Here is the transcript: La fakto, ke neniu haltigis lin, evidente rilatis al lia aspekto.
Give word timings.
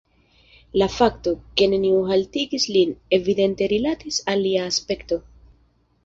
La 0.81 0.85
fakto, 0.91 1.33
ke 1.59 1.67
neniu 1.73 1.99
haltigis 2.11 2.65
lin, 2.77 2.95
evidente 3.17 3.67
rilatis 3.73 4.17
al 4.33 4.41
lia 4.47 4.65
aspekto. 4.71 5.19